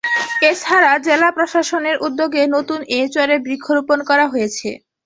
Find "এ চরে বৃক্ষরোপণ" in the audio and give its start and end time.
2.91-3.99